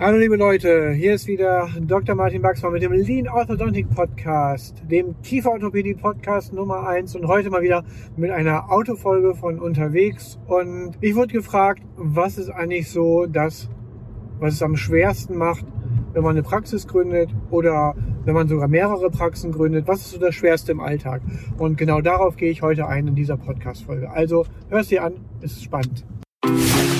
Hallo 0.00 0.16
liebe 0.16 0.36
Leute, 0.36 0.92
hier 0.92 1.14
ist 1.14 1.26
wieder 1.26 1.68
Dr. 1.80 2.14
Martin 2.14 2.40
Baxmann 2.40 2.72
mit 2.72 2.82
dem 2.84 2.92
Lean 2.92 3.26
Orthodontic 3.26 3.90
Podcast, 3.90 4.80
dem 4.88 5.20
Kieferorthopädie 5.22 5.94
Podcast 5.94 6.52
Nummer 6.52 6.86
1 6.86 7.16
und 7.16 7.26
heute 7.26 7.50
mal 7.50 7.62
wieder 7.62 7.82
mit 8.16 8.30
einer 8.30 8.70
Autofolge 8.70 9.34
von 9.34 9.58
unterwegs 9.58 10.38
und 10.46 10.92
ich 11.00 11.16
wurde 11.16 11.32
gefragt, 11.32 11.82
was 11.96 12.38
ist 12.38 12.48
eigentlich 12.48 12.88
so 12.88 13.26
das, 13.26 13.68
was 14.38 14.54
es 14.54 14.62
am 14.62 14.76
schwersten 14.76 15.36
macht, 15.36 15.66
wenn 16.12 16.22
man 16.22 16.36
eine 16.36 16.44
Praxis 16.44 16.86
gründet 16.86 17.34
oder 17.50 17.96
wenn 18.24 18.34
man 18.34 18.46
sogar 18.46 18.68
mehrere 18.68 19.10
Praxen 19.10 19.50
gründet, 19.50 19.88
was 19.88 20.02
ist 20.02 20.10
so 20.12 20.20
das 20.20 20.36
Schwerste 20.36 20.70
im 20.70 20.78
Alltag? 20.78 21.22
Und 21.58 21.76
genau 21.76 22.02
darauf 22.02 22.36
gehe 22.36 22.52
ich 22.52 22.62
heute 22.62 22.86
ein 22.86 23.08
in 23.08 23.16
dieser 23.16 23.36
Podcast-Folge. 23.36 24.12
Also 24.12 24.46
hörst 24.68 24.92
dir 24.92 25.02
an, 25.02 25.14
ist 25.40 25.60
spannend. 25.60 26.04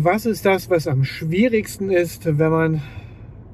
Was 0.00 0.26
ist 0.26 0.46
das, 0.46 0.70
was 0.70 0.86
am 0.86 1.02
schwierigsten 1.02 1.90
ist, 1.90 2.24
wenn 2.38 2.52
man 2.52 2.82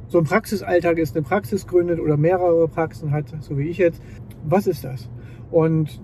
so 0.09 0.19
ein 0.19 0.25
Praxisalltag 0.25 0.99
ist, 0.99 1.17
eine 1.17 1.25
Praxis 1.25 1.67
gründet 1.67 1.99
oder 1.99 2.19
mehrere 2.19 2.69
Praxen 2.69 3.13
hat, 3.13 3.35
so 3.41 3.57
wie 3.57 3.69
ich 3.69 3.79
jetzt? 3.79 4.03
Was 4.45 4.67
ist 4.67 4.85
das? 4.85 5.09
Und 5.51 6.03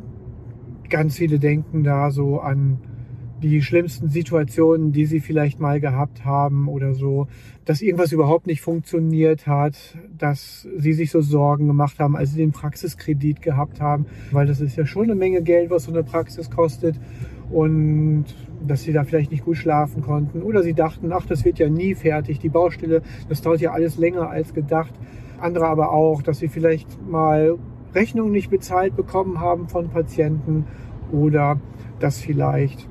ganz 0.89 1.19
viele 1.19 1.39
denken 1.39 1.85
da 1.85 2.11
so 2.11 2.41
an 2.41 2.79
die 3.43 3.61
schlimmsten 3.61 4.09
Situationen, 4.09 4.93
die 4.93 5.05
sie 5.05 5.21
vielleicht 5.21 5.61
mal 5.61 5.79
gehabt 5.79 6.25
haben 6.25 6.69
oder 6.69 6.95
so, 6.95 7.29
dass 7.67 7.83
irgendwas 7.83 8.13
überhaupt 8.13 8.47
nicht 8.47 8.63
funktioniert 8.63 9.47
hat, 9.47 9.77
dass 10.17 10.67
sie 10.79 10.95
sich 10.95 11.11
so 11.11 11.21
Sorgen 11.21 11.67
gemacht 11.67 11.99
haben, 11.99 12.17
als 12.17 12.33
sie 12.33 12.39
den 12.39 12.53
Praxiskredit 12.53 13.43
gehabt 13.43 13.83
haben, 13.83 14.07
weil 14.31 14.47
das 14.47 14.63
ist 14.63 14.77
ja 14.77 14.87
schon 14.87 15.05
eine 15.05 15.17
Menge 15.17 15.43
Geld, 15.43 15.69
was 15.69 15.85
so 15.85 15.93
eine 15.93 16.03
Praxis 16.03 16.51
kostet 16.51 16.99
und 17.51 18.25
dass 18.67 18.83
sie 18.83 18.93
da 18.93 19.05
vielleicht 19.05 19.31
nicht 19.31 19.45
gut 19.45 19.57
schlafen 19.57 20.03
konnten 20.03 20.43
oder 20.43 20.63
sie 20.63 20.75
dachten, 20.75 21.13
ach, 21.13 21.27
das 21.27 21.45
wird 21.45 21.59
ja 21.59 21.69
nie 21.69 21.95
fertig, 21.95 22.39
die 22.39 22.49
Baustelle, 22.49 23.03
das 23.29 23.43
dauert 23.43 23.61
ja 23.61 23.73
alles 23.73 23.99
länger 23.99 24.29
als 24.31 24.55
gedacht. 24.55 24.93
Andere 25.41 25.67
aber 25.67 25.93
auch, 25.93 26.23
dass 26.23 26.39
sie 26.39 26.49
vielleicht 26.49 27.01
mal 27.09 27.59
Rechnungen 27.95 28.33
nicht 28.33 28.51
bezahlt 28.51 28.97
bekommen 28.97 29.41
haben 29.41 29.69
von 29.69 29.89
Patienten 29.89 30.67
oder 31.13 31.59
dass 31.99 32.19
vielleicht 32.21 32.89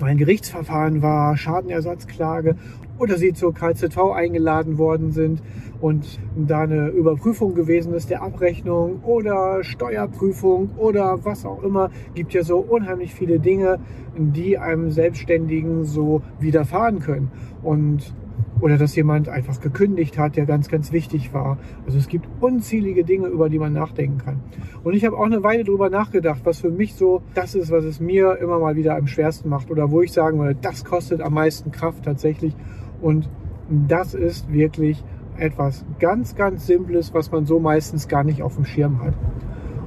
ein 0.00 0.16
Gerichtsverfahren 0.16 1.02
war, 1.02 1.36
Schadenersatzklage 1.36 2.56
oder 3.02 3.16
sie 3.16 3.32
zur 3.32 3.52
KZV 3.52 3.98
eingeladen 4.14 4.78
worden 4.78 5.10
sind 5.10 5.42
und 5.80 6.20
da 6.36 6.60
eine 6.60 6.90
Überprüfung 6.90 7.56
gewesen 7.56 7.92
ist 7.94 8.10
der 8.10 8.22
Abrechnung 8.22 9.00
oder 9.02 9.64
Steuerprüfung 9.64 10.70
oder 10.76 11.24
was 11.24 11.44
auch 11.44 11.64
immer. 11.64 11.90
Gibt 12.14 12.32
ja 12.32 12.44
so 12.44 12.58
unheimlich 12.58 13.12
viele 13.12 13.40
Dinge, 13.40 13.80
die 14.16 14.56
einem 14.56 14.92
Selbstständigen 14.92 15.84
so 15.84 16.22
widerfahren 16.38 17.00
können. 17.00 17.32
Und 17.64 18.14
oder 18.60 18.78
dass 18.78 18.94
jemand 18.94 19.28
einfach 19.28 19.60
gekündigt 19.60 20.18
hat, 20.18 20.36
der 20.36 20.46
ganz, 20.46 20.68
ganz 20.68 20.92
wichtig 20.92 21.34
war. 21.34 21.58
Also 21.84 21.98
es 21.98 22.06
gibt 22.06 22.28
unzählige 22.40 23.04
Dinge, 23.04 23.26
über 23.26 23.48
die 23.48 23.58
man 23.58 23.72
nachdenken 23.72 24.18
kann. 24.18 24.40
Und 24.84 24.94
ich 24.94 25.04
habe 25.04 25.16
auch 25.18 25.26
eine 25.26 25.42
Weile 25.42 25.64
darüber 25.64 25.90
nachgedacht, 25.90 26.42
was 26.44 26.60
für 26.60 26.70
mich 26.70 26.94
so 26.94 27.22
das 27.34 27.56
ist, 27.56 27.72
was 27.72 27.84
es 27.84 27.98
mir 27.98 28.36
immer 28.36 28.60
mal 28.60 28.76
wieder 28.76 28.96
am 28.96 29.08
schwersten 29.08 29.48
macht 29.48 29.68
oder 29.72 29.90
wo 29.90 30.00
ich 30.00 30.12
sagen 30.12 30.38
würde, 30.38 30.54
das 30.54 30.84
kostet 30.84 31.20
am 31.20 31.34
meisten 31.34 31.72
Kraft 31.72 32.04
tatsächlich. 32.04 32.54
Und 33.02 33.28
das 33.68 34.14
ist 34.14 34.50
wirklich 34.52 35.04
etwas 35.36 35.84
ganz, 35.98 36.34
ganz 36.34 36.66
Simples, 36.66 37.12
was 37.12 37.30
man 37.30 37.44
so 37.44 37.58
meistens 37.58 38.08
gar 38.08 38.24
nicht 38.24 38.42
auf 38.42 38.54
dem 38.54 38.64
Schirm 38.64 39.02
hat. 39.02 39.14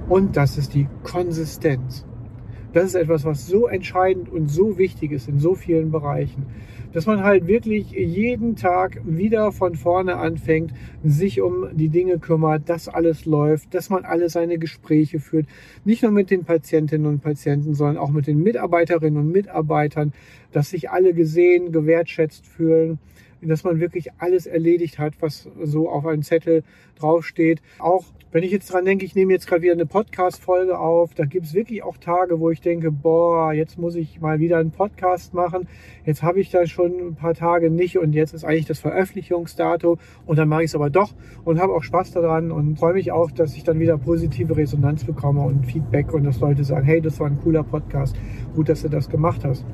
Und 0.09 0.37
das 0.37 0.57
ist 0.57 0.73
die 0.73 0.87
Konsistenz. 1.03 2.05
Das 2.75 2.83
ist 2.83 2.95
etwas, 2.95 3.23
was 3.23 3.47
so 3.47 3.67
entscheidend 3.67 4.29
und 4.29 4.49
so 4.49 4.77
wichtig 4.77 5.11
ist 5.11 5.27
in 5.27 5.39
so 5.39 5.55
vielen 5.55 5.91
Bereichen 5.91 6.45
dass 6.95 7.07
man 7.07 7.23
halt 7.23 7.45
wirklich 7.45 7.91
jeden 7.91 8.55
Tag 8.55 9.01
wieder 9.03 9.51
von 9.51 9.75
vorne 9.75 10.15
anfängt, 10.15 10.71
sich 11.03 11.41
um 11.41 11.67
die 11.73 11.89
Dinge 11.89 12.19
kümmert, 12.19 12.69
dass 12.69 12.87
alles 12.87 13.25
läuft, 13.25 13.73
dass 13.73 13.89
man 13.89 14.05
alle 14.05 14.29
seine 14.29 14.57
Gespräche 14.57 15.19
führt, 15.19 15.45
nicht 15.83 16.03
nur 16.03 16.13
mit 16.13 16.31
den 16.31 16.45
Patientinnen 16.45 17.05
und 17.05 17.21
Patienten, 17.21 17.73
sondern 17.73 17.97
auch 17.97 18.11
mit 18.11 18.27
den 18.27 18.41
Mitarbeiterinnen 18.41 19.19
und 19.19 19.29
Mitarbeitern, 19.29 20.13
dass 20.53 20.69
sich 20.69 20.89
alle 20.89 21.13
gesehen, 21.13 21.73
gewertschätzt 21.73 22.47
fühlen 22.47 22.99
dass 23.49 23.63
man 23.63 23.79
wirklich 23.79 24.09
alles 24.17 24.45
erledigt 24.45 24.99
hat, 24.99 25.13
was 25.21 25.49
so 25.63 25.89
auf 25.89 26.05
einem 26.05 26.23
Zettel 26.23 26.63
draufsteht. 26.97 27.61
Auch 27.79 28.05
wenn 28.35 28.43
ich 28.43 28.51
jetzt 28.51 28.71
dran 28.73 28.83
denke, 28.83 29.05
ich 29.05 29.15
nehme 29.15 29.31
jetzt 29.31 29.47
gerade 29.47 29.61
wieder 29.61 29.71
eine 29.71 29.85
Podcast-Folge 29.85 30.77
auf, 30.77 31.13
da 31.13 31.23
gibt 31.23 31.45
es 31.45 31.53
wirklich 31.53 31.83
auch 31.83 31.95
Tage, 31.95 32.39
wo 32.41 32.49
ich 32.49 32.59
denke, 32.59 32.91
boah, 32.91 33.53
jetzt 33.53 33.77
muss 33.77 33.95
ich 33.95 34.19
mal 34.19 34.39
wieder 34.39 34.57
einen 34.57 34.71
Podcast 34.71 35.33
machen. 35.33 35.69
Jetzt 36.05 36.21
habe 36.21 36.41
ich 36.41 36.49
da 36.49 36.65
schon 36.67 36.91
ein 36.91 37.15
paar 37.15 37.33
Tage 37.33 37.69
nicht 37.69 37.97
und 37.97 38.11
jetzt 38.11 38.33
ist 38.33 38.43
eigentlich 38.43 38.65
das 38.65 38.79
Veröffentlichungsdatum 38.79 39.99
und 40.25 40.37
dann 40.37 40.49
mache 40.49 40.63
ich 40.63 40.71
es 40.71 40.75
aber 40.75 40.89
doch 40.89 41.13
und 41.45 41.61
habe 41.61 41.73
auch 41.73 41.83
Spaß 41.83 42.11
daran 42.11 42.51
und 42.51 42.77
freue 42.77 42.95
mich 42.95 43.13
auch, 43.13 43.31
dass 43.31 43.55
ich 43.55 43.63
dann 43.63 43.79
wieder 43.79 43.97
positive 43.97 44.57
Resonanz 44.57 45.05
bekomme 45.05 45.41
und 45.41 45.65
Feedback 45.65 46.13
und 46.13 46.25
dass 46.25 46.41
Leute 46.41 46.65
sagen, 46.65 46.85
hey, 46.85 46.99
das 46.99 47.19
war 47.21 47.27
ein 47.27 47.39
cooler 47.41 47.63
Podcast, 47.63 48.17
gut, 48.53 48.67
dass 48.67 48.81
du 48.81 48.89
das 48.89 49.09
gemacht 49.09 49.45
hast. 49.45 49.65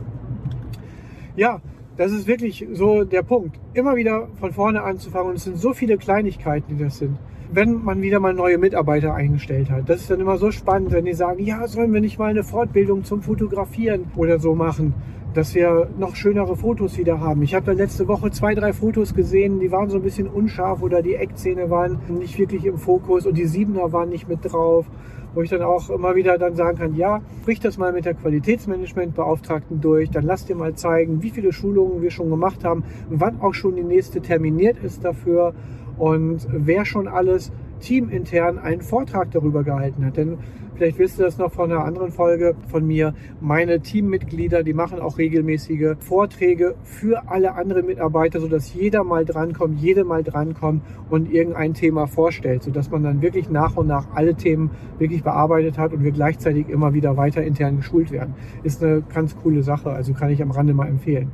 Ja, 1.35 1.61
das 1.97 2.11
ist 2.11 2.27
wirklich 2.27 2.67
so 2.73 3.03
der 3.03 3.23
Punkt. 3.23 3.59
Immer 3.73 3.95
wieder 3.95 4.27
von 4.39 4.51
vorne 4.51 4.83
anzufangen 4.83 5.29
und 5.29 5.35
es 5.37 5.43
sind 5.43 5.57
so 5.57 5.73
viele 5.73 5.97
Kleinigkeiten, 5.97 6.77
die 6.77 6.83
das 6.83 6.97
sind. 6.97 7.17
Wenn 7.53 7.83
man 7.83 8.01
wieder 8.01 8.21
mal 8.21 8.33
neue 8.33 8.57
Mitarbeiter 8.57 9.13
eingestellt 9.13 9.69
hat, 9.69 9.89
das 9.89 10.01
ist 10.01 10.09
dann 10.09 10.21
immer 10.21 10.37
so 10.37 10.51
spannend, 10.51 10.91
wenn 10.91 11.03
die 11.03 11.13
sagen, 11.13 11.43
ja, 11.43 11.67
sollen 11.67 11.93
wir 11.93 11.99
nicht 11.99 12.17
mal 12.17 12.29
eine 12.29 12.43
Fortbildung 12.43 13.03
zum 13.03 13.21
Fotografieren 13.21 14.05
oder 14.15 14.39
so 14.39 14.55
machen, 14.55 14.93
dass 15.33 15.53
wir 15.53 15.89
noch 15.97 16.15
schönere 16.15 16.55
Fotos 16.55 16.97
wieder 16.97 17.19
haben. 17.19 17.41
Ich 17.41 17.53
habe 17.53 17.65
da 17.65 17.71
letzte 17.73 18.07
Woche 18.07 18.31
zwei, 18.31 18.55
drei 18.55 18.71
Fotos 18.71 19.13
gesehen, 19.13 19.59
die 19.59 19.71
waren 19.71 19.89
so 19.89 19.97
ein 19.97 20.03
bisschen 20.03 20.27
unscharf 20.27 20.81
oder 20.81 21.01
die 21.01 21.15
Eckzähne 21.15 21.69
waren 21.69 21.99
nicht 22.07 22.39
wirklich 22.39 22.65
im 22.65 22.77
Fokus 22.77 23.25
und 23.25 23.37
die 23.37 23.45
Siebener 23.45 23.91
waren 23.91 24.09
nicht 24.09 24.29
mit 24.29 24.39
drauf 24.43 24.85
wo 25.33 25.41
ich 25.41 25.49
dann 25.49 25.61
auch 25.61 25.89
immer 25.89 26.15
wieder 26.15 26.37
dann 26.37 26.55
sagen 26.55 26.77
kann, 26.77 26.95
ja, 26.95 27.21
sprich 27.41 27.59
das 27.59 27.77
mal 27.77 27.93
mit 27.93 28.05
der 28.05 28.13
Qualitätsmanagementbeauftragten 28.13 29.81
durch, 29.81 30.09
dann 30.09 30.25
lass 30.25 30.45
dir 30.45 30.55
mal 30.55 30.75
zeigen, 30.75 31.21
wie 31.21 31.29
viele 31.29 31.53
Schulungen 31.53 32.01
wir 32.01 32.11
schon 32.11 32.29
gemacht 32.29 32.63
haben, 32.63 32.83
wann 33.09 33.41
auch 33.41 33.53
schon 33.53 33.75
die 33.75 33.83
nächste 33.83 34.21
terminiert 34.21 34.77
ist 34.83 35.03
dafür 35.03 35.53
und 35.97 36.47
wer 36.51 36.85
schon 36.85 37.07
alles 37.07 37.51
teamintern 37.81 38.57
einen 38.57 38.81
Vortrag 38.81 39.31
darüber 39.31 39.63
gehalten 39.63 40.05
hat. 40.05 40.17
Denn 40.17 40.37
Vielleicht 40.81 40.97
wisst 40.97 41.19
ihr 41.19 41.25
das 41.25 41.37
noch 41.37 41.51
von 41.51 41.71
einer 41.71 41.85
anderen 41.85 42.11
Folge 42.11 42.55
von 42.69 42.87
mir. 42.87 43.13
Meine 43.39 43.81
Teammitglieder, 43.81 44.63
die 44.63 44.73
machen 44.73 44.99
auch 44.99 45.19
regelmäßige 45.19 45.95
Vorträge 45.99 46.73
für 46.81 47.29
alle 47.29 47.53
anderen 47.53 47.85
Mitarbeiter, 47.85 48.39
sodass 48.39 48.73
jeder 48.73 49.03
mal 49.03 49.23
drankommt, 49.23 49.79
jede 49.79 50.03
mal 50.03 50.23
drankommt 50.23 50.81
und 51.11 51.31
irgendein 51.31 51.75
Thema 51.75 52.07
vorstellt, 52.07 52.63
sodass 52.63 52.89
man 52.89 53.03
dann 53.03 53.21
wirklich 53.21 53.47
nach 53.47 53.77
und 53.77 53.85
nach 53.85 54.07
alle 54.15 54.33
Themen 54.33 54.71
wirklich 54.97 55.21
bearbeitet 55.21 55.77
hat 55.77 55.93
und 55.93 56.03
wir 56.03 56.13
gleichzeitig 56.13 56.67
immer 56.67 56.95
wieder 56.95 57.15
weiter 57.15 57.43
intern 57.43 57.77
geschult 57.77 58.09
werden. 58.09 58.33
Ist 58.63 58.83
eine 58.83 59.03
ganz 59.03 59.35
coole 59.35 59.61
Sache, 59.61 59.91
also 59.91 60.13
kann 60.13 60.31
ich 60.31 60.41
am 60.41 60.49
Rande 60.49 60.73
mal 60.73 60.87
empfehlen. 60.87 61.31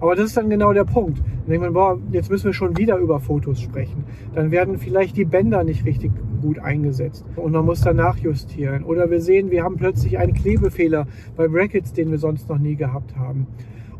Aber 0.00 0.16
das 0.16 0.26
ist 0.26 0.36
dann 0.36 0.48
genau 0.48 0.72
der 0.72 0.84
Punkt. 0.84 1.18
Dann 1.18 1.46
denkt 1.46 1.62
man, 1.62 1.72
boah, 1.74 1.98
jetzt 2.10 2.30
müssen 2.30 2.46
wir 2.46 2.52
schon 2.52 2.76
wieder 2.76 2.96
über 2.96 3.20
Fotos 3.20 3.60
sprechen. 3.60 4.04
Dann 4.34 4.50
werden 4.50 4.78
vielleicht 4.78 5.16
die 5.16 5.24
Bänder 5.24 5.62
nicht 5.62 5.84
richtig 5.84 6.12
gut 6.40 6.58
eingesetzt 6.58 7.24
und 7.36 7.52
man 7.52 7.66
muss 7.66 7.82
dann 7.82 7.96
nachjustieren. 7.96 8.84
Oder 8.84 9.10
wir 9.10 9.20
sehen, 9.20 9.50
wir 9.50 9.62
haben 9.62 9.76
plötzlich 9.76 10.18
einen 10.18 10.32
Klebefehler 10.32 11.06
bei 11.36 11.48
Brackets, 11.48 11.92
den 11.92 12.10
wir 12.10 12.18
sonst 12.18 12.48
noch 12.48 12.58
nie 12.58 12.76
gehabt 12.76 13.16
haben 13.16 13.46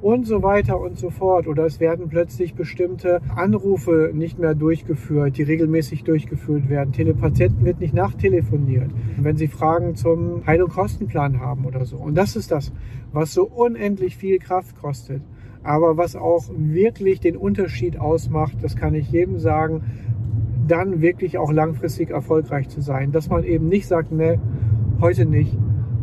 und 0.00 0.26
so 0.26 0.42
weiter 0.42 0.80
und 0.80 0.98
so 0.98 1.10
fort. 1.10 1.46
Oder 1.46 1.66
es 1.66 1.80
werden 1.80 2.08
plötzlich 2.08 2.54
bestimmte 2.54 3.20
Anrufe 3.34 4.10
nicht 4.14 4.38
mehr 4.38 4.54
durchgeführt, 4.54 5.36
die 5.36 5.42
regelmäßig 5.42 6.04
durchgeführt 6.04 6.68
werden. 6.68 6.92
Telepatienten 6.92 7.64
wird 7.64 7.80
nicht 7.80 7.94
nachtelefoniert, 7.94 8.90
wenn 9.18 9.36
sie 9.36 9.48
Fragen 9.48 9.94
zum 9.96 10.46
Heil- 10.46 10.62
und 10.62 10.72
Kostenplan 10.72 11.40
haben 11.40 11.66
oder 11.66 11.84
so. 11.84 11.96
Und 11.96 12.14
das 12.14 12.36
ist 12.36 12.50
das, 12.50 12.72
was 13.12 13.34
so 13.34 13.44
unendlich 13.44 14.16
viel 14.16 14.38
Kraft 14.38 14.80
kostet. 14.80 15.22
Aber 15.62 15.96
was 15.96 16.16
auch 16.16 16.44
wirklich 16.54 17.20
den 17.20 17.36
Unterschied 17.36 17.98
ausmacht, 17.98 18.56
das 18.62 18.76
kann 18.76 18.94
ich 18.94 19.10
jedem 19.10 19.38
sagen, 19.38 19.82
dann 20.66 21.02
wirklich 21.02 21.36
auch 21.36 21.52
langfristig 21.52 22.10
erfolgreich 22.10 22.68
zu 22.68 22.80
sein. 22.80 23.12
Dass 23.12 23.28
man 23.28 23.44
eben 23.44 23.68
nicht 23.68 23.86
sagt, 23.86 24.12
ne, 24.12 24.38
heute 25.00 25.26
nicht, 25.26 25.56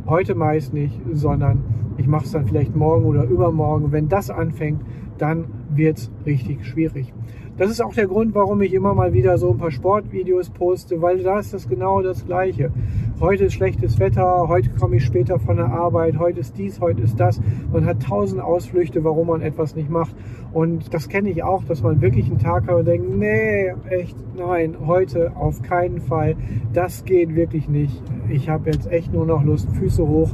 heute 0.06 0.36
meist 0.36 0.74
nicht, 0.74 1.00
sondern 1.12 1.64
ich 1.98 2.08
mache 2.08 2.26
es 2.26 2.32
dann 2.32 2.46
vielleicht 2.46 2.76
morgen 2.76 3.06
oder 3.06 3.24
übermorgen. 3.24 3.92
Wenn 3.92 4.08
das 4.10 4.30
anfängt, 4.30 4.82
dann 5.18 5.46
wird 5.70 5.98
es 5.98 6.12
richtig 6.26 6.66
schwierig. 6.66 7.14
Das 7.58 7.72
ist 7.72 7.82
auch 7.82 7.96
der 7.96 8.06
Grund, 8.06 8.36
warum 8.36 8.62
ich 8.62 8.72
immer 8.72 8.94
mal 8.94 9.14
wieder 9.14 9.40
so 9.40 9.50
ein 9.50 9.58
paar 9.58 9.72
Sportvideos 9.72 10.52
poste, 10.52 11.02
weil 11.02 11.24
da 11.24 11.40
ist 11.40 11.56
das 11.56 11.68
genau 11.68 12.04
das 12.04 12.24
Gleiche. 12.24 12.72
Heute 13.20 13.46
ist 13.46 13.54
schlechtes 13.54 13.98
Wetter, 13.98 14.48
heute 14.48 14.70
komme 14.70 14.98
ich 14.98 15.06
später 15.06 15.40
von 15.40 15.58
der 15.58 15.66
Arbeit, 15.66 16.20
heute 16.20 16.40
ist 16.40 16.56
dies, 16.56 16.80
heute 16.80 17.02
ist 17.02 17.20
das. 17.20 17.42
Man 17.74 17.88
hat 17.88 18.04
tausend 18.04 18.42
Ausflüchte, 18.42 19.04
warum 19.04 19.26
man 19.30 19.42
etwas 19.42 19.76
nicht 19.76 19.90
macht. 19.90 20.16
Und 20.54 20.94
das 20.94 21.10
kenne 21.10 21.32
ich 21.32 21.42
auch, 21.42 21.64
dass 21.64 21.82
man 21.82 22.00
wirklich 22.00 22.28
einen 22.28 22.38
Tag 22.38 22.68
hat 22.68 22.76
und 22.76 22.86
denkt, 22.86 23.18
nee, 23.18 23.74
echt, 23.90 24.16
nein, 24.38 24.76
heute 24.86 25.36
auf 25.36 25.64
keinen 25.64 26.00
Fall. 26.00 26.36
Das 26.74 27.06
geht 27.06 27.36
wirklich 27.36 27.68
nicht. 27.68 28.04
Ich 28.30 28.50
habe 28.50 28.70
jetzt 28.70 28.92
echt 28.92 29.12
nur 29.12 29.26
noch 29.26 29.44
Lust, 29.44 29.68
Füße 29.72 30.08
hoch 30.08 30.30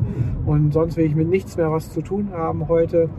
und 0.46 0.74
sonst 0.74 0.98
will 0.98 1.06
ich 1.06 1.16
mit 1.16 1.30
nichts 1.30 1.56
mehr 1.56 1.72
was 1.72 1.94
zu 1.94 2.02
tun 2.02 2.32
haben 2.34 2.68
heute. 2.68 3.10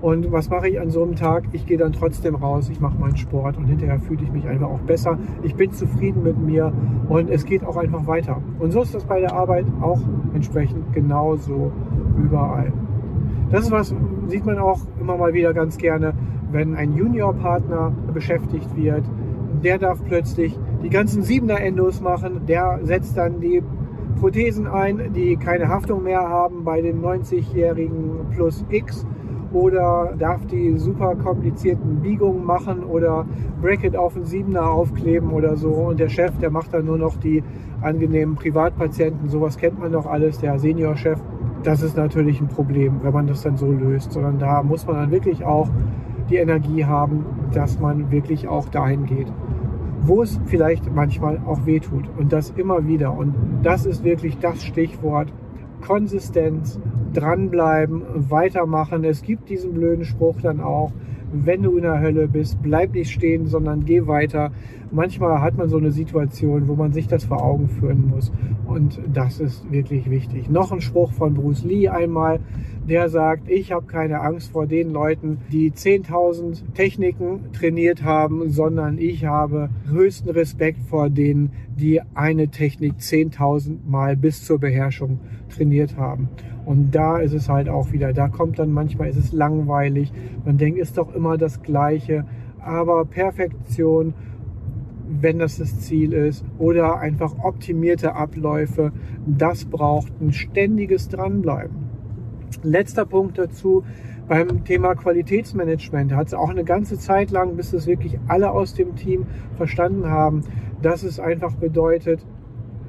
Und 0.00 0.30
was 0.30 0.48
mache 0.48 0.68
ich 0.68 0.80
an 0.80 0.90
so 0.90 1.02
einem 1.02 1.16
Tag? 1.16 1.44
Ich 1.52 1.66
gehe 1.66 1.76
dann 1.76 1.92
trotzdem 1.92 2.36
raus, 2.36 2.68
ich 2.68 2.80
mache 2.80 2.98
meinen 2.98 3.16
Sport 3.16 3.56
und 3.56 3.64
hinterher 3.64 3.98
fühle 3.98 4.22
ich 4.22 4.30
mich 4.30 4.46
einfach 4.46 4.68
auch 4.68 4.80
besser. 4.80 5.18
Ich 5.42 5.56
bin 5.56 5.72
zufrieden 5.72 6.22
mit 6.22 6.38
mir 6.38 6.72
und 7.08 7.28
es 7.28 7.44
geht 7.44 7.64
auch 7.64 7.76
einfach 7.76 8.06
weiter. 8.06 8.40
Und 8.60 8.70
so 8.70 8.82
ist 8.82 8.94
das 8.94 9.04
bei 9.04 9.20
der 9.20 9.32
Arbeit 9.32 9.66
auch 9.80 10.00
entsprechend 10.34 10.92
genauso 10.92 11.72
überall. 12.16 12.72
Das 13.50 13.64
ist 13.64 13.70
was, 13.72 13.94
sieht 14.28 14.46
man 14.46 14.58
auch 14.58 14.80
immer 15.00 15.16
mal 15.16 15.34
wieder 15.34 15.52
ganz 15.52 15.78
gerne, 15.78 16.14
wenn 16.52 16.76
ein 16.76 16.94
Juniorpartner 16.94 17.92
beschäftigt 18.12 18.76
wird. 18.76 19.02
Der 19.64 19.78
darf 19.78 20.04
plötzlich 20.04 20.56
die 20.84 20.90
ganzen 20.90 21.22
Siebener 21.22 21.60
Endos 21.60 22.00
machen. 22.00 22.42
Der 22.46 22.78
setzt 22.82 23.16
dann 23.16 23.40
die 23.40 23.62
Prothesen 24.20 24.66
ein, 24.66 25.12
die 25.14 25.36
keine 25.36 25.68
Haftung 25.68 26.04
mehr 26.04 26.20
haben 26.20 26.62
bei 26.64 26.82
den 26.82 27.02
90-jährigen 27.02 28.30
plus 28.30 28.64
X 28.68 29.06
oder 29.52 30.14
darf 30.18 30.44
die 30.46 30.76
super 30.76 31.14
komplizierten 31.16 32.00
Biegungen 32.00 32.44
machen 32.44 32.84
oder 32.84 33.26
Bracket 33.60 33.96
auf 33.96 34.14
den 34.14 34.24
Siebener 34.24 34.68
aufkleben 34.68 35.30
oder 35.30 35.56
so. 35.56 35.70
Und 35.70 36.00
der 36.00 36.08
Chef, 36.08 36.36
der 36.38 36.50
macht 36.50 36.74
dann 36.74 36.86
nur 36.86 36.98
noch 36.98 37.16
die 37.16 37.42
angenehmen 37.80 38.34
Privatpatienten. 38.34 39.28
Sowas 39.28 39.56
kennt 39.56 39.78
man 39.78 39.92
doch 39.92 40.06
alles, 40.06 40.38
der 40.38 40.58
Seniorchef. 40.58 41.18
Das 41.62 41.82
ist 41.82 41.96
natürlich 41.96 42.40
ein 42.40 42.48
Problem, 42.48 43.00
wenn 43.02 43.12
man 43.12 43.26
das 43.26 43.42
dann 43.42 43.56
so 43.56 43.70
löst, 43.70 44.12
sondern 44.12 44.38
da 44.38 44.62
muss 44.62 44.86
man 44.86 44.96
dann 44.96 45.10
wirklich 45.10 45.44
auch 45.44 45.68
die 46.30 46.36
Energie 46.36 46.84
haben, 46.84 47.24
dass 47.52 47.80
man 47.80 48.10
wirklich 48.10 48.48
auch 48.48 48.68
dahin 48.68 49.06
geht, 49.06 49.32
wo 50.02 50.22
es 50.22 50.38
vielleicht 50.46 50.94
manchmal 50.94 51.40
auch 51.46 51.66
wehtut 51.66 52.04
und 52.18 52.32
das 52.32 52.50
immer 52.50 52.86
wieder. 52.86 53.16
Und 53.16 53.34
das 53.62 53.86
ist 53.86 54.04
wirklich 54.04 54.38
das 54.38 54.62
Stichwort 54.62 55.32
Konsistenz, 55.80 56.78
dranbleiben, 57.14 58.02
weitermachen. 58.30 59.04
Es 59.04 59.22
gibt 59.22 59.48
diesen 59.48 59.74
blöden 59.74 60.04
Spruch 60.04 60.40
dann 60.42 60.60
auch, 60.60 60.92
wenn 61.32 61.62
du 61.62 61.76
in 61.76 61.82
der 61.82 62.00
Hölle 62.00 62.26
bist, 62.26 62.62
bleib 62.62 62.94
nicht 62.94 63.10
stehen, 63.10 63.46
sondern 63.46 63.84
geh 63.84 64.06
weiter. 64.06 64.50
Manchmal 64.90 65.42
hat 65.42 65.58
man 65.58 65.68
so 65.68 65.76
eine 65.76 65.90
Situation, 65.90 66.68
wo 66.68 66.74
man 66.74 66.92
sich 66.92 67.06
das 67.06 67.24
vor 67.24 67.42
Augen 67.42 67.68
führen 67.68 68.08
muss. 68.08 68.32
Und 68.66 69.00
das 69.12 69.38
ist 69.38 69.70
wirklich 69.70 70.08
wichtig. 70.08 70.48
Noch 70.48 70.72
ein 70.72 70.80
Spruch 70.80 71.12
von 71.12 71.34
Bruce 71.34 71.64
Lee 71.64 71.88
einmal, 71.88 72.40
der 72.88 73.08
sagt, 73.08 73.50
ich 73.50 73.72
habe 73.72 73.86
keine 73.86 74.20
Angst 74.20 74.52
vor 74.52 74.66
den 74.66 74.90
Leuten, 74.90 75.38
die 75.52 75.70
10.000 75.70 76.72
Techniken 76.74 77.52
trainiert 77.52 78.02
haben, 78.02 78.48
sondern 78.50 78.98
ich 78.98 79.26
habe 79.26 79.68
größten 79.88 80.30
Respekt 80.30 80.80
vor 80.88 81.10
denen, 81.10 81.52
die 81.76 82.00
eine 82.14 82.48
Technik 82.48 82.94
10.000 82.98 83.78
Mal 83.86 84.16
bis 84.16 84.44
zur 84.44 84.58
Beherrschung 84.58 85.20
trainiert 85.54 85.96
haben. 85.96 86.28
Und 86.64 86.94
da 86.94 87.18
ist 87.18 87.32
es 87.32 87.48
halt 87.48 87.68
auch 87.68 87.92
wieder, 87.92 88.12
da 88.12 88.28
kommt 88.28 88.58
dann 88.58 88.72
manchmal, 88.72 89.08
ist 89.08 89.16
es 89.16 89.32
langweilig. 89.32 90.12
Man 90.44 90.58
denkt, 90.58 90.78
ist 90.78 90.98
doch 90.98 91.14
immer 91.14 91.38
das 91.38 91.62
Gleiche. 91.62 92.26
Aber 92.60 93.04
Perfektion, 93.04 94.12
wenn 95.08 95.38
das 95.38 95.58
das 95.58 95.80
Ziel 95.80 96.12
ist, 96.12 96.44
oder 96.58 96.98
einfach 96.98 97.38
optimierte 97.42 98.14
Abläufe, 98.14 98.92
das 99.26 99.64
braucht 99.64 100.12
ein 100.20 100.32
ständiges 100.32 101.08
Dranbleiben. 101.08 101.87
Letzter 102.62 103.04
Punkt 103.04 103.38
dazu, 103.38 103.84
beim 104.26 104.64
Thema 104.64 104.94
Qualitätsmanagement 104.94 106.12
hat 106.12 106.28
es 106.28 106.34
auch 106.34 106.50
eine 106.50 106.64
ganze 106.64 106.98
Zeit 106.98 107.30
lang, 107.30 107.56
bis 107.56 107.72
es 107.72 107.86
wirklich 107.86 108.18
alle 108.28 108.50
aus 108.50 108.74
dem 108.74 108.94
Team 108.96 109.26
verstanden 109.56 110.06
haben, 110.08 110.42
dass 110.82 111.02
es 111.02 111.18
einfach 111.18 111.54
bedeutet, 111.54 112.24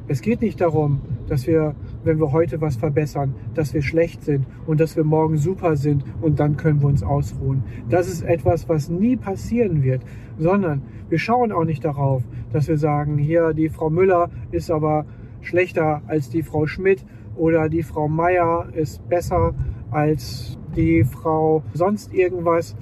es 0.08 0.22
geht 0.22 0.42
nicht 0.42 0.60
darum, 0.60 1.02
dass 1.28 1.46
wir 1.46 1.76
wenn 2.04 2.20
wir 2.20 2.32
heute 2.32 2.62
was 2.62 2.76
verbessern, 2.76 3.36
dass 3.54 3.74
wir 3.74 3.82
schlecht 3.82 4.24
sind 4.24 4.46
und 4.66 4.80
dass 4.80 4.96
wir 4.96 5.04
morgen 5.04 5.38
super 5.38 5.76
sind 5.76 6.04
und 6.22 6.40
dann 6.40 6.58
können 6.58 6.82
wir 6.82 6.88
uns 6.88 7.04
ausruhen. 7.04 7.64
Das 7.90 8.08
ist 8.08 8.24
etwas, 8.24 8.70
was 8.70 8.90
nie 8.90 9.18
passieren 9.18 9.84
wird, 9.84 10.02
sondern 10.38 10.82
wir 11.10 11.20
schauen 11.20 11.52
auch 11.52 11.66
nicht 11.66 11.84
darauf, 11.84 12.24
dass 12.52 12.68
wir 12.68 12.78
sagen, 12.78 13.18
hier 13.18 13.54
die 13.54 13.70
Frau 13.70 13.90
Müller 13.90 14.30
ist 14.52 14.72
aber 14.72 15.06
schlechter 15.42 16.02
als 16.08 16.30
die 16.30 16.44
Frau 16.44 16.68
Schmidt 16.68 17.06
oder 17.40 17.70
die 17.70 17.84
Frau 17.84 18.08
Meier 18.08 18.68
ist 18.74 19.08
besser 19.10 19.54
als 19.90 20.58
die 20.76 21.04
Frau 21.04 21.64
sonst 21.74 22.14
irgendwas. 22.14 22.76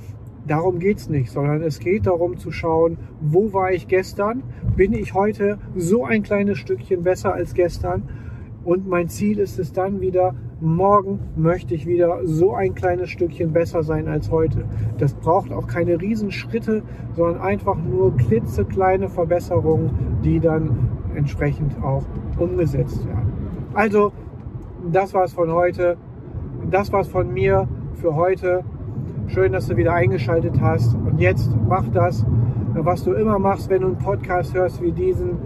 Darum 0.48 0.80
geht 0.80 0.98
es 0.98 1.09
nicht, 1.09 1.31
sondern 1.31 1.62
es 1.62 1.80
geht 1.80 2.07
darum 2.07 2.38
zu 2.38 2.51
schauen, 2.51 2.98
wo 3.21 3.54
war 3.54 3.71
ich 3.71 3.88
gestern? 3.88 4.44
Bin 4.75 4.94
ich 4.94 5.13
heute 5.13 5.59
so 5.75 6.06
ein 6.06 6.24
kleines 6.24 6.57
Stückchen 6.57 7.04
besser 7.04 7.33
als 7.33 7.54
gestern? 7.54 8.04
Und 8.63 8.88
mein 8.88 9.07
Ziel 9.07 9.39
ist 9.39 9.59
es 9.59 9.71
dann 9.71 10.01
wieder, 10.01 10.36
morgen 10.59 11.19
möchte 11.36 11.75
ich 11.75 11.86
wieder 11.86 12.19
so 12.25 12.54
ein 12.54 12.75
kleines 12.75 13.09
Stückchen 13.09 13.54
besser 13.54 13.83
sein 13.83 14.07
als 14.07 14.31
heute. 14.31 14.65
Das 14.98 15.13
braucht 15.13 15.54
auch 15.54 15.68
keine 15.68 16.01
Riesenschritte, 16.01 16.83
sondern 17.15 17.42
einfach 17.42 17.77
nur 17.77 18.15
klitzekleine 18.18 19.09
Verbesserungen, 19.09 19.92
die 20.24 20.39
dann 20.39 20.89
entsprechend 21.15 21.81
auch 21.83 22.04
umgesetzt 22.38 23.06
werden. 23.07 23.31
Also, 23.74 24.12
das 24.91 25.13
war's 25.13 25.33
von 25.33 25.51
heute. 25.51 25.97
Das 26.69 26.91
war's 26.91 27.07
von 27.07 27.33
mir 27.33 27.67
für 27.95 28.15
heute. 28.15 28.63
Schön, 29.27 29.51
dass 29.51 29.67
du 29.67 29.77
wieder 29.77 29.93
eingeschaltet 29.93 30.59
hast. 30.61 30.95
Und 30.95 31.19
jetzt 31.19 31.49
mach 31.67 31.87
das, 31.89 32.25
was 32.73 33.03
du 33.03 33.13
immer 33.13 33.39
machst, 33.39 33.69
wenn 33.69 33.81
du 33.81 33.87
einen 33.87 33.97
Podcast 33.97 34.53
hörst 34.53 34.81
wie 34.81 34.91
diesen 34.91 35.37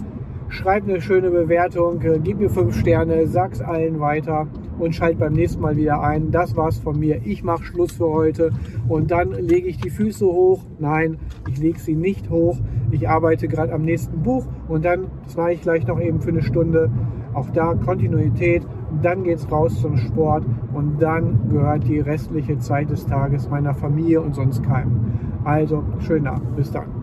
Schreib 0.52 0.84
eine 0.84 1.00
schöne 1.00 1.30
Bewertung, 1.30 2.02
äh, 2.02 2.20
gib 2.22 2.40
mir 2.40 2.50
fünf 2.50 2.78
Sterne, 2.78 3.26
sag's 3.26 3.62
allen 3.62 4.02
weiter 4.02 4.48
und 4.80 4.94
schalt 4.94 5.18
beim 5.18 5.32
nächsten 5.32 5.62
Mal 5.62 5.78
wieder 5.78 6.02
ein. 6.02 6.30
Das 6.30 6.58
war's 6.58 6.78
von 6.78 7.00
mir. 7.00 7.22
Ich 7.24 7.42
mache 7.42 7.64
Schluss 7.64 7.94
für 7.94 8.10
heute 8.10 8.52
und 8.90 9.12
dann 9.12 9.32
lege 9.32 9.70
ich 9.70 9.78
die 9.78 9.90
Füße 9.90 10.26
hoch. 10.26 10.66
Nein, 10.78 11.20
ich 11.48 11.58
lege 11.58 11.80
sie 11.80 11.96
nicht 11.96 12.30
hoch. 12.30 12.58
Ich 12.92 13.08
arbeite 13.08 13.48
gerade 13.48 13.72
am 13.72 13.84
nächsten 13.84 14.24
Buch 14.24 14.46
und 14.68 14.84
dann, 14.84 15.06
das 15.24 15.38
mache 15.38 15.54
ich 15.54 15.62
gleich 15.62 15.88
noch 15.88 16.02
eben 16.02 16.20
für 16.20 16.32
eine 16.32 16.44
Stunde. 16.44 16.92
Auch 17.34 17.50
da 17.52 17.74
Kontinuität. 17.76 18.68
Dann 19.02 19.24
geht's 19.24 19.50
raus 19.52 19.80
zum 19.82 19.98
Sport 19.98 20.44
und 20.74 21.00
dann 21.00 21.50
gehört 21.50 21.88
die 21.88 22.00
restliche 22.00 22.58
Zeit 22.60 22.90
des 22.90 23.06
Tages 23.06 23.50
meiner 23.50 23.74
Familie 23.74 24.22
und 24.22 24.36
sonst 24.36 24.64
keinem. 24.64 25.14
Also, 25.44 25.84
schönen 26.00 26.28
Abend. 26.28 26.56
Bis 26.56 26.72
dann. 26.72 27.02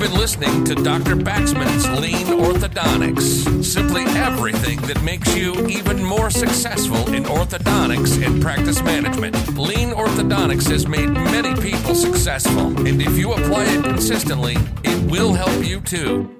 been 0.00 0.12
listening 0.12 0.64
to 0.64 0.74
Dr. 0.74 1.14
Baxman's 1.14 1.86
Lean 2.00 2.26
Orthodontics. 2.26 3.62
Simply 3.62 4.02
everything 4.16 4.80
that 4.88 5.00
makes 5.02 5.36
you 5.36 5.68
even 5.68 6.02
more 6.02 6.30
successful 6.30 7.12
in 7.12 7.24
orthodontics 7.24 8.24
and 8.24 8.40
practice 8.40 8.82
management. 8.82 9.36
Lean 9.58 9.90
Orthodontics 9.90 10.70
has 10.70 10.88
made 10.88 11.10
many 11.10 11.54
people 11.60 11.94
successful, 11.94 12.68
and 12.86 13.02
if 13.02 13.18
you 13.18 13.32
apply 13.32 13.64
it 13.66 13.84
consistently, 13.84 14.56
it 14.84 15.10
will 15.10 15.34
help 15.34 15.62
you 15.62 15.82
too. 15.82 16.39